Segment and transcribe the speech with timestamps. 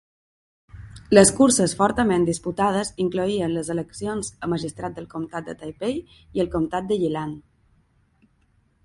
[1.15, 5.95] Les curses fortament disputades incloïen les eleccions a magistrat del Comtat de Taipei
[6.39, 7.37] i el Comtat de Yilan.